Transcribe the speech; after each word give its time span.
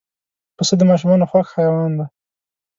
پسه 0.57 0.73
د 0.77 0.81
ماشومانو 0.89 1.29
خوښ 1.31 1.47
حیوان 1.57 1.91
دی. 1.99 2.05